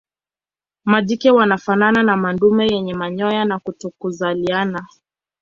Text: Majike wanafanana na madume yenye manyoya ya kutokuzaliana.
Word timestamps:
Majike 0.85 1.31
wanafanana 1.31 2.03
na 2.03 2.17
madume 2.17 2.67
yenye 2.67 2.93
manyoya 2.93 3.33
ya 3.45 3.59
kutokuzaliana. 3.59 4.87